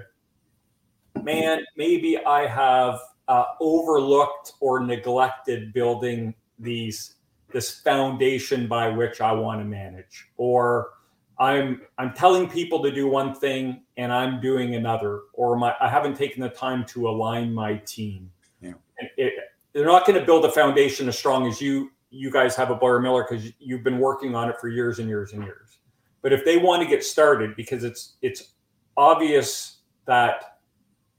[1.23, 7.15] man, maybe I have uh, overlooked or neglected building these
[7.53, 10.91] this foundation by which I want to manage, or
[11.39, 15.89] I'm I'm telling people to do one thing and I'm doing another, or my I
[15.89, 18.31] haven't taken the time to align my team.
[18.61, 18.73] Yeah.
[19.17, 19.35] It,
[19.73, 22.81] they're not going to build a foundation as strong as you you guys have at
[22.81, 25.79] BoyarMiller because you've been working on it for years and years and years.
[26.23, 28.55] But if they want to get started, because it's it's
[28.97, 30.58] obvious that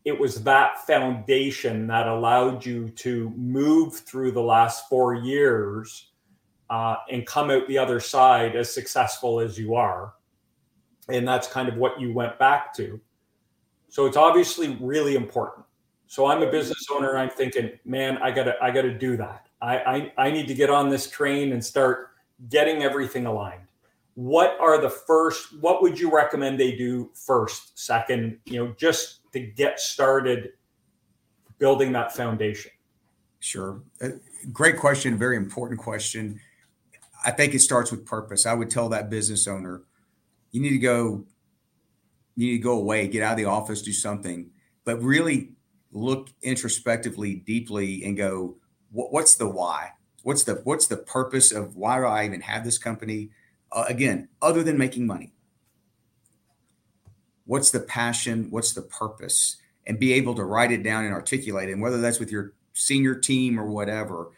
[0.09, 6.07] it was that foundation that allowed you to move through the last four years
[6.71, 10.15] uh, and come out the other side as successful as you are.
[11.09, 12.99] And that's kind of what you went back to.
[13.89, 15.63] So it's obviously really important.
[16.07, 17.15] So I'm a business owner.
[17.15, 19.47] I'm thinking, man, I gotta, I gotta do that.
[19.61, 22.09] I, I, I need to get on this train and start
[22.49, 23.67] getting everything aligned.
[24.15, 25.59] What are the first?
[25.61, 28.39] What would you recommend they do first, second?
[28.45, 30.53] You know, just to get started
[31.57, 32.71] building that foundation?
[33.39, 33.81] Sure.
[34.01, 34.09] Uh,
[34.51, 35.17] great question.
[35.17, 36.39] Very important question.
[37.23, 38.45] I think it starts with purpose.
[38.45, 39.83] I would tell that business owner,
[40.51, 41.25] you need to go,
[42.35, 44.49] you need to go away, get out of the office, do something,
[44.85, 45.51] but really
[45.91, 48.55] look introspectively, deeply, and go,
[48.91, 49.91] what, what's the why?
[50.23, 53.29] What's the what's the purpose of why do I even have this company?
[53.71, 55.33] Uh, again, other than making money,
[57.49, 59.57] what's the passion what's the purpose
[59.87, 62.53] and be able to write it down and articulate it and whether that's with your
[62.73, 64.29] senior team or whatever.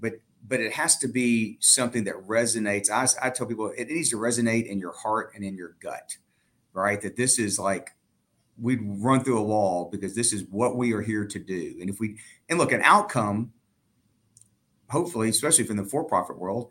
[0.00, 0.14] But
[0.48, 2.90] but it has to be something that resonates.
[2.90, 6.16] I, I tell people it needs to resonate in your heart and in your gut
[6.72, 7.00] right?
[7.00, 7.94] That this is like
[8.60, 11.76] we'd run through a wall because this is what we are here to do.
[11.80, 13.52] And if we and look an outcome
[14.88, 16.70] hopefully especially from the for-profit world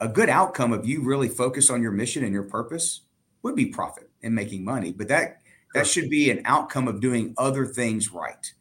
[0.00, 3.02] a good outcome of you really focus on your mission and your purpose
[3.42, 5.42] would be profit and making money, but that
[5.74, 8.52] that should be an outcome of doing other things right.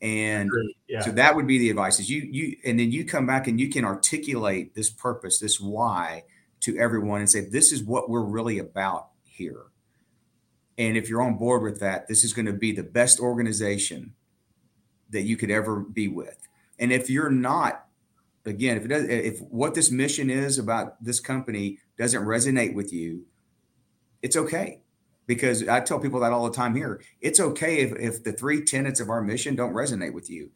[0.00, 0.50] And
[0.86, 1.00] yeah.
[1.00, 3.60] so that would be the advice is you you and then you come back and
[3.60, 6.24] you can articulate this purpose, this why
[6.60, 9.64] to everyone and say this is what we're really about here.
[10.76, 14.14] And if you're on board with that, this is going to be the best organization
[15.10, 16.46] that you could ever be with.
[16.78, 17.86] And if you're not,
[18.44, 22.92] again, if it does, if what this mission is about this company doesn't resonate with
[22.92, 23.24] you,
[24.22, 24.80] it's okay.
[25.28, 27.00] Because I tell people that all the time here.
[27.20, 30.50] It's okay if, if the three tenets of our mission don't resonate with you.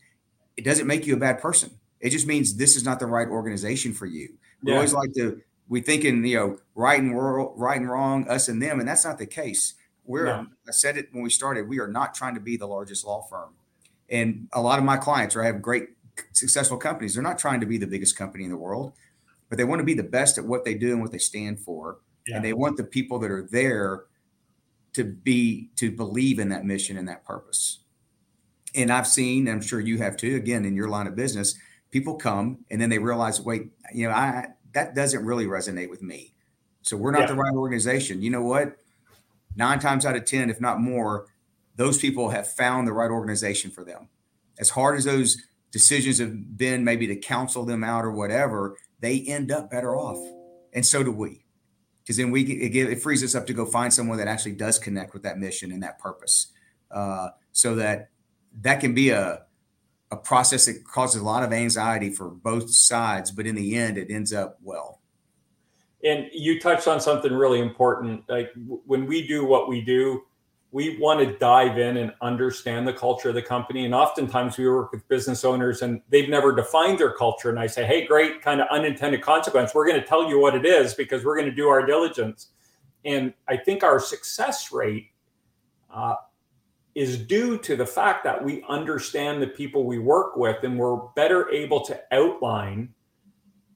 [0.57, 1.71] It doesn't make you a bad person.
[2.01, 4.31] It just means this is not the right organization for you.
[4.65, 4.79] We yeah.
[4.79, 8.49] always like to we think in you know, right and world, right and wrong, us
[8.49, 9.75] and them, and that's not the case.
[10.05, 10.47] We're no.
[10.69, 13.23] I said it when we started, we are not trying to be the largest law
[13.23, 13.55] firm.
[14.11, 15.91] And a lot of my clients are have great
[16.33, 17.15] successful companies.
[17.15, 18.93] They're not trying to be the biggest company in the world,
[19.49, 21.61] but they want to be the best at what they do and what they stand
[21.61, 21.99] for.
[22.27, 22.37] Yeah.
[22.37, 24.05] And they want the people that are there
[24.95, 27.81] to be to believe in that mission and that purpose.
[28.75, 31.55] And I've seen, I'm sure you have too, again in your line of business,
[31.91, 36.03] people come and then they realize, wait, you know, I that doesn't really resonate with
[36.03, 36.35] me.
[36.83, 37.27] So we're not yeah.
[37.27, 38.23] the right organization.
[38.23, 38.77] You know what?
[39.55, 41.27] Nine times out of 10, if not more,
[41.77, 44.09] those people have found the right organization for them.
[44.59, 45.37] As hard as those
[45.71, 50.19] decisions have been, maybe to counsel them out or whatever, they end up better off.
[50.73, 51.42] And so do we.
[52.03, 54.79] Because then we it, it, frees us up to go find someone that actually does
[54.79, 56.49] connect with that mission and that purpose,
[56.91, 58.11] uh, so that
[58.61, 59.43] that can be a
[60.13, 63.97] a process that causes a lot of anxiety for both sides, but in the end,
[63.97, 65.01] it ends up well.
[66.05, 68.29] And you touched on something really important.
[68.29, 68.51] Like
[68.87, 70.23] when we do what we do,
[70.73, 73.85] we want to dive in and understand the culture of the company.
[73.85, 77.51] And oftentimes we work with business owners and they've never defined their culture.
[77.51, 79.75] And I say, hey, great, kind of unintended consequence.
[79.75, 82.49] We're going to tell you what it is because we're going to do our diligence.
[83.05, 85.11] And I think our success rate
[85.95, 86.15] uh,
[86.95, 90.97] is due to the fact that we understand the people we work with and we're
[91.15, 92.95] better able to outline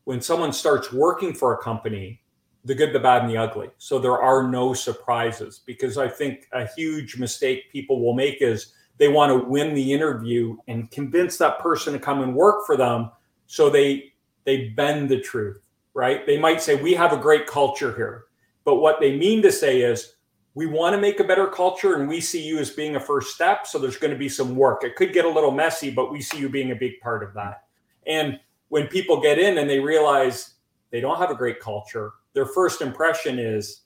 [0.05, 2.23] when someone starts working for a company
[2.67, 6.47] the good the bad and the ugly so there are no surprises because i think
[6.53, 11.37] a huge mistake people will make is they want to win the interview and convince
[11.37, 13.11] that person to come and work for them
[13.47, 14.13] so they
[14.45, 18.25] they bend the truth right they might say we have a great culture here
[18.65, 20.17] but what they mean to say is
[20.57, 23.35] we want to make a better culture and we see you as being a first
[23.35, 23.67] step.
[23.67, 24.85] So there's going to be some work.
[24.85, 27.35] It could get a little messy, but we see you being a big part of
[27.35, 27.65] that.
[28.07, 30.55] And when people get in and they realize
[30.91, 33.81] they don't have a great culture, their first impression is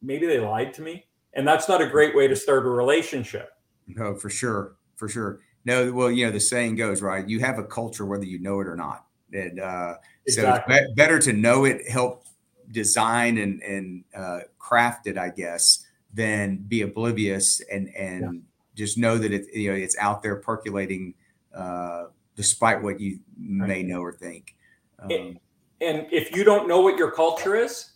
[0.00, 1.04] maybe they lied to me.
[1.34, 3.50] And that's not a great way to start a relationship.
[3.86, 4.76] No, for sure.
[4.96, 5.40] For sure.
[5.66, 7.28] No, well, you know, the saying goes, right?
[7.28, 9.04] You have a culture whether you know it or not.
[9.34, 10.74] And uh, exactly.
[10.74, 12.24] so it's be- better to know it, help
[12.70, 18.40] design and and uh, craft it, I guess, than be oblivious and and yeah.
[18.74, 21.14] just know that it you know it's out there percolating,
[21.54, 24.56] uh, despite what you may know or think.
[24.98, 25.38] Um, and,
[25.82, 27.92] and if you don't know what your culture is,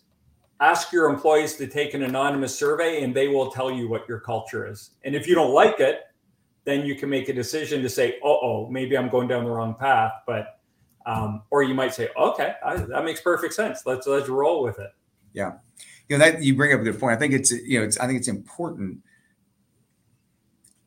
[0.59, 4.19] ask your employees to take an anonymous survey, and they will tell you what your
[4.19, 4.91] culture is.
[5.03, 6.01] And if you don't like it,
[6.65, 9.51] then you can make a decision to say, "Oh, oh, maybe I'm going down the
[9.51, 10.57] wrong path." But
[11.07, 13.83] um, or you might say, okay, I, that makes perfect sense.
[13.85, 14.91] Let's let's roll with it.
[15.33, 15.53] Yeah,
[16.09, 17.15] you know that you bring up a good point.
[17.15, 18.99] I think it's you know it's I think it's important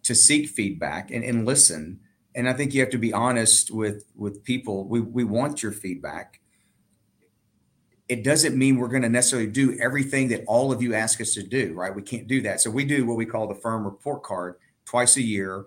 [0.02, 2.00] to seek feedback and, and listen.
[2.34, 4.86] And I think you have to be honest with with people.
[4.86, 6.39] We we want your feedback.
[8.10, 11.32] It doesn't mean we're going to necessarily do everything that all of you ask us
[11.34, 11.94] to do, right?
[11.94, 12.60] We can't do that.
[12.60, 15.66] So we do what we call the firm report card twice a year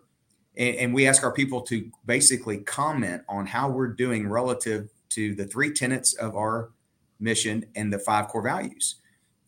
[0.57, 5.35] and, and we ask our people to basically comment on how we're doing relative to
[5.35, 6.71] the three tenets of our
[7.19, 8.95] mission and the five core values.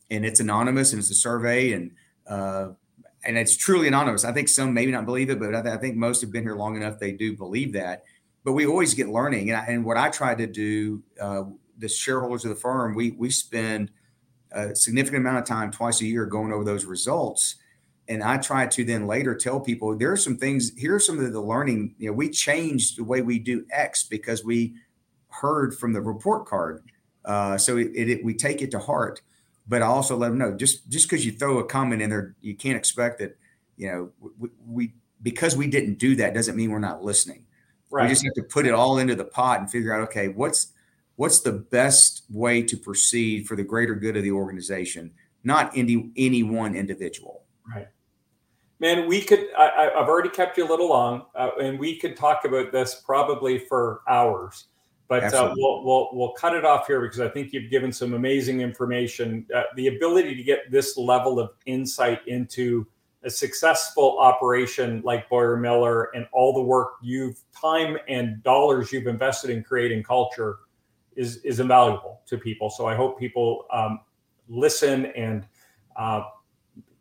[0.10, 1.92] And it's anonymous and it's a survey and
[2.28, 2.70] uh,
[3.24, 4.24] and it's truly anonymous.
[4.24, 6.44] I think some maybe not believe it, but I, th- I, think most have been
[6.44, 8.04] here long enough they do believe that.
[8.44, 11.46] But we always get learning, and, I, and what I try to do, uh,
[11.78, 13.92] the shareholders of the firm, we we spend
[14.52, 17.56] a significant amount of time twice a year going over those results
[18.08, 20.72] and I try to then later tell people there are some things.
[20.78, 21.96] Here are some of the learning.
[21.98, 24.76] You know, we changed the way we do X because we
[25.30, 26.84] heard from the report card.
[27.24, 29.22] Uh, so it, it, we take it to heart.
[29.68, 32.36] But I also let them know just just because you throw a comment in there,
[32.42, 33.38] you can't expect that.
[33.78, 37.46] You know, we, we because we didn't do that doesn't mean we're not listening.
[37.90, 38.04] Right.
[38.04, 40.74] We just have to put it all into the pot and figure out okay, what's
[41.16, 45.12] what's the best way to proceed for the greater good of the organization,
[45.44, 47.44] not any any one individual.
[47.74, 47.88] Right.
[48.80, 49.48] Man, we could.
[49.58, 53.02] I, have already kept you a little long, uh, and we could talk about this
[53.06, 54.66] probably for hours.
[55.08, 58.14] But uh, we'll, we'll we'll cut it off here because I think you've given some
[58.14, 59.46] amazing information.
[59.54, 62.88] Uh, the ability to get this level of insight into
[63.24, 69.50] a successful operation like BoyarMiller and all the work you've time and dollars you've invested
[69.50, 70.60] in creating culture
[71.16, 72.70] is is invaluable to people.
[72.70, 74.00] So I hope people um,
[74.48, 75.46] listen and
[75.96, 76.24] uh,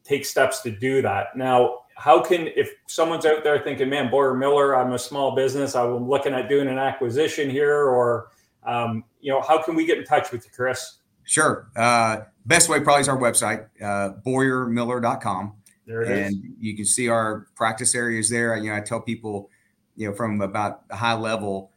[0.03, 1.37] take steps to do that.
[1.37, 5.75] Now, how can if someone's out there thinking, "Man, BoyarMiller, I'm a small business.
[5.75, 8.31] I'm looking at doing an acquisition here," or
[8.65, 10.99] um, you know, how can we get in touch with you, Chris?
[11.25, 11.71] Sure.
[11.77, 15.55] Uh, best way probably is our website, uh, boyarmiller.com.
[15.87, 16.41] There it and is.
[16.59, 18.57] you can see our practice areas there.
[18.57, 19.51] You know, I tell people,
[19.97, 21.71] you know, from about a high level,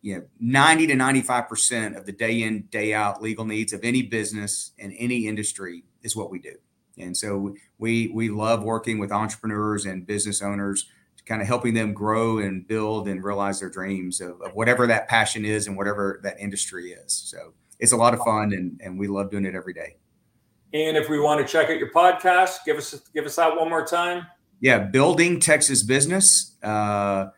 [0.00, 4.02] you know, 90 to 95% of the day in, day out legal needs of any
[4.02, 6.54] business and any industry is what we do.
[6.98, 11.74] And so we we love working with entrepreneurs and business owners, to kind of helping
[11.74, 15.76] them grow and build and realize their dreams of, of whatever that passion is and
[15.76, 17.12] whatever that industry is.
[17.12, 19.96] So it's a lot of fun and, and we love doing it every day.
[20.74, 23.68] And if we want to check out your podcast, give us give us that one
[23.68, 24.26] more time.
[24.60, 26.56] Yeah, building Texas business.
[26.62, 27.28] Uh,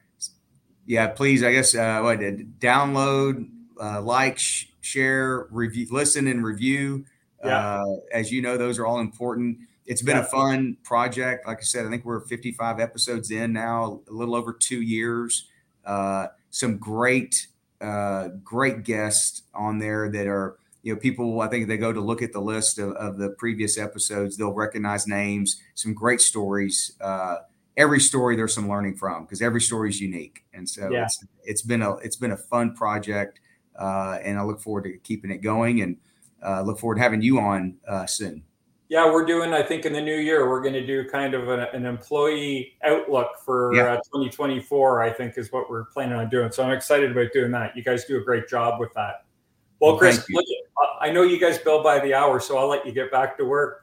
[0.91, 1.45] yeah, please.
[1.45, 2.19] I guess uh, what
[2.59, 3.49] download,
[3.81, 7.05] uh, like, sh- share, review, listen, and review.
[7.45, 7.79] Yeah.
[7.79, 9.59] Uh, as you know, those are all important.
[9.87, 10.25] It's been Yeah.
[10.25, 11.47] a fun project.
[11.47, 15.49] Like I said, I think we're 55 episodes in now, a little over two years.
[15.85, 17.47] Uh, some great,
[17.81, 22.01] uh, great guests on there that are, you know, people, I think they go to
[22.01, 26.97] look at the list of, of the previous episodes, they'll recognize names, some great stories.
[27.01, 27.37] Uh,
[27.77, 30.45] every story there's some learning from because every story is unique.
[30.53, 31.05] And so Yeah.
[31.05, 33.41] it's, it's been a, it's been a fun project.
[33.79, 35.97] Uh, and I look forward to keeping it going and
[36.45, 38.43] uh, look forward to having you on uh, soon.
[38.89, 39.53] Yeah, we're doing.
[39.53, 42.77] I think in the new year we're going to do kind of an, an employee
[42.83, 43.93] outlook for Yeah.
[43.93, 45.01] uh, 2024.
[45.03, 46.51] I think is what we're planning on doing.
[46.51, 47.77] So I'm excited about doing that.
[47.77, 49.25] You guys do a great job with that.
[49.81, 50.45] Well, Well, Chris, look,
[50.79, 53.39] I- I know you guys bill by the hour, so I'll let you get back
[53.39, 53.80] to work.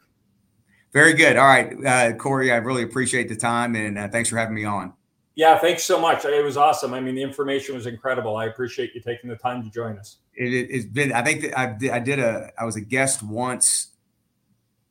[0.93, 1.37] Very good.
[1.37, 4.65] All right, uh, Corey, I really appreciate the time and uh, thanks for having me
[4.65, 4.93] on.
[5.35, 6.25] Yeah, thanks so much.
[6.25, 6.95] It was awesome.
[6.95, 8.37] I mean, the information was incredible.
[8.37, 10.17] I appreciate you taking the time to join us.
[10.33, 13.21] It, has been, I think that I did, I did a, I was a guest
[13.21, 13.89] once.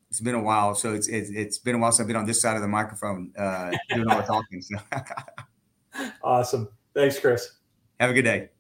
[0.09, 0.77] It's been a while.
[0.77, 2.69] So it's, it's, it's been a while since I've been on this side of the
[2.69, 4.63] microphone uh, doing all the talking.
[4.63, 4.77] So
[6.23, 6.69] Awesome.
[6.95, 7.51] Thanks, Chris.
[7.99, 8.51] have a good day.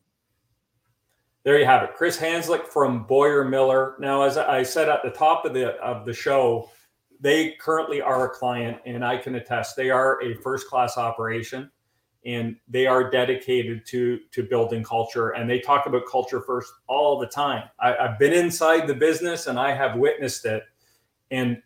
[1.45, 4.01] There you have it, Chris Hanslik from BoyarMiller.
[4.01, 6.69] Now, as I said at the top of the of the show,
[7.21, 11.71] they currently are a client, and I can attest they are a first class operation,
[12.25, 15.31] and they are dedicated to to building culture.
[15.31, 17.65] And they talk about culture first all the time.
[17.81, 20.63] I, I've been inside the business, and I have witnessed it.
[21.31, 21.63] And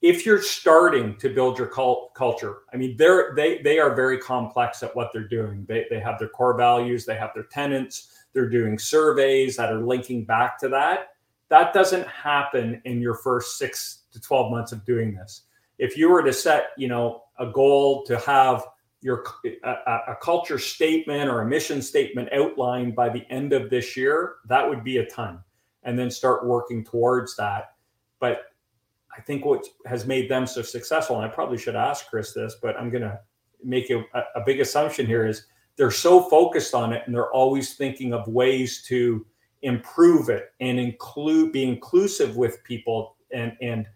[0.00, 4.18] if you're starting to build your cult culture, I mean, they're they they are very
[4.18, 5.64] complex at what they're doing.
[5.68, 9.80] They they have their core values, they have their tenants they're doing surveys that are
[9.80, 11.08] linking back to that.
[11.48, 15.42] That doesn't happen in your first six to 12 months of doing this.
[15.78, 18.64] If you were to set, you know, a goal to have
[19.00, 19.24] your
[19.64, 19.70] a,
[20.08, 24.68] a culture statement or a mission statement outlined by the end of this year, that
[24.68, 25.38] would be a ton.
[25.84, 27.74] And then start working towards that.
[28.18, 28.40] But
[29.16, 32.56] I think what has made them so successful, and I probably should ask Chris this,
[32.60, 33.18] but I'm going to
[33.62, 34.02] make a,
[34.34, 35.46] a big assumption here is
[35.76, 39.24] they're so focused on it and they're always thinking of ways to
[39.62, 43.86] improve it and include be inclusive with people and and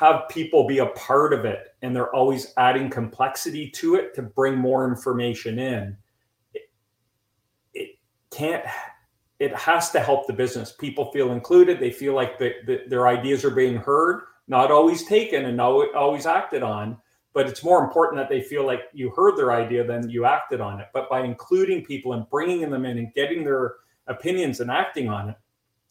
[0.00, 4.22] have people be a part of it and they're always adding complexity to it to
[4.22, 5.96] bring more information in.
[6.54, 6.62] It,
[7.74, 7.90] it
[8.30, 8.64] can't
[9.38, 10.72] it has to help the business.
[10.72, 11.80] People feel included.
[11.80, 15.94] They feel like the, the, their ideas are being heard not always taken and not
[15.94, 16.98] always acted on
[17.32, 20.60] but it's more important that they feel like you heard their idea than you acted
[20.60, 20.88] on it.
[20.92, 23.74] But by including people and bringing them in and getting their
[24.08, 25.36] opinions and acting on it,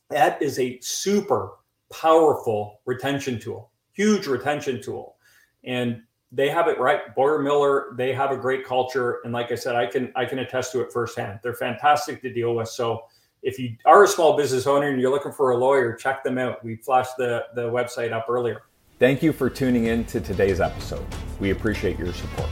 [0.10, 1.51] that is a super
[1.91, 5.18] powerful retention tool, huge retention tool.
[5.66, 7.14] And they have it right.
[7.18, 9.20] BoyarMiller, they have a great culture.
[9.26, 11.39] And like I said, I can I can attest to it firsthand.
[11.43, 12.70] They're fantastic to deal with.
[12.70, 13.04] So
[13.43, 16.38] if you are a small business owner and you're looking for a lawyer, check them
[16.38, 16.64] out.
[16.64, 18.62] We flashed the, the website up earlier.
[19.00, 21.06] Thank you for tuning in to today's episode.
[21.39, 22.50] We appreciate your support.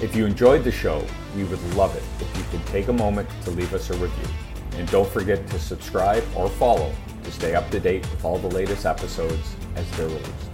[0.00, 1.04] If you enjoyed the show,
[1.36, 4.28] we would love it if you could take a moment to leave us a review.
[4.78, 8.48] And don't forget to subscribe or follow to stay up to date with all the
[8.48, 10.49] latest episodes as they're released.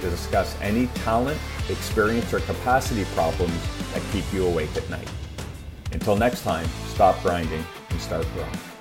[0.00, 3.60] to discuss any talent, experience, or capacity problems
[3.92, 5.10] that keep you awake at night.
[5.92, 8.75] Until next time, stop grinding and start growing.